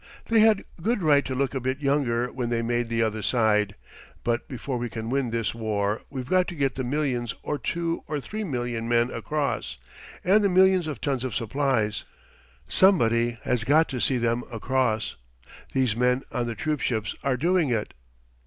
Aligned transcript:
They 0.25 0.39
had 0.39 0.65
good 0.81 1.03
right 1.03 1.23
to 1.25 1.35
look 1.35 1.53
a 1.53 1.59
bit 1.59 1.79
younger 1.79 2.31
when 2.31 2.49
they 2.49 2.63
made 2.63 2.89
the 2.89 3.03
other 3.03 3.21
side. 3.21 3.75
But 4.23 4.47
before 4.47 4.79
we 4.79 4.89
can 4.89 5.11
win 5.11 5.29
this 5.29 5.53
war 5.53 6.01
we've 6.09 6.27
got 6.27 6.47
to 6.47 6.55
get 6.55 6.73
the 6.73 6.83
million 6.83 7.27
or 7.43 7.59
two 7.59 8.03
or 8.07 8.19
three 8.19 8.43
million 8.43 8.89
men 8.89 9.11
across; 9.11 9.77
and 10.23 10.43
the 10.43 10.49
millions 10.49 10.87
of 10.87 11.01
tons 11.01 11.23
of 11.23 11.35
supplies. 11.35 12.03
Somebody 12.67 13.37
has 13.43 13.63
got 13.63 13.87
to 13.89 14.01
see 14.01 14.17
them 14.17 14.43
across. 14.51 15.17
These 15.71 15.95
men 15.95 16.23
on 16.31 16.47
the 16.47 16.55
troop 16.55 16.79
ships 16.79 17.13
are 17.23 17.37
doing 17.37 17.69
it. 17.69 17.93